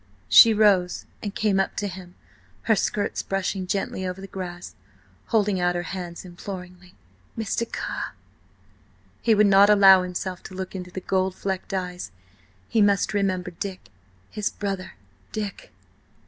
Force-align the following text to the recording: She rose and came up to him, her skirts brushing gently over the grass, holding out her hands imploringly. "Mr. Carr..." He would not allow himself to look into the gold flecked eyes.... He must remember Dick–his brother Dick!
She 0.29 0.51
rose 0.51 1.05
and 1.21 1.35
came 1.35 1.59
up 1.59 1.75
to 1.75 1.87
him, 1.87 2.15
her 2.63 2.75
skirts 2.75 3.21
brushing 3.21 3.67
gently 3.67 4.03
over 4.03 4.19
the 4.19 4.25
grass, 4.25 4.73
holding 5.27 5.59
out 5.59 5.75
her 5.75 5.83
hands 5.83 6.25
imploringly. 6.25 6.95
"Mr. 7.37 7.71
Carr..." 7.71 8.15
He 9.21 9.35
would 9.35 9.45
not 9.45 9.69
allow 9.69 10.01
himself 10.01 10.41
to 10.45 10.55
look 10.55 10.73
into 10.73 10.89
the 10.89 11.01
gold 11.01 11.35
flecked 11.35 11.71
eyes.... 11.71 12.09
He 12.67 12.81
must 12.81 13.13
remember 13.13 13.51
Dick–his 13.51 14.49
brother 14.49 14.95
Dick! 15.31 15.71